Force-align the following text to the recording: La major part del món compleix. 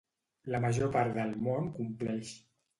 La 0.55 0.61
major 0.63 0.89
part 0.97 1.13
del 1.19 1.37
món 1.51 1.71
compleix. 1.79 2.37